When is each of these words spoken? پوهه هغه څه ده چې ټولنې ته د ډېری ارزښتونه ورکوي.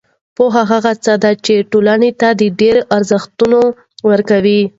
پوهه 0.35 0.61
هغه 0.71 0.91
څه 1.03 1.13
ده 1.23 1.31
چې 1.45 1.53
ټولنې 1.71 2.11
ته 2.19 2.29
د 2.39 2.41
ډېری 2.59 2.81
ارزښتونه 2.95 3.57
ورکوي. 4.09 4.61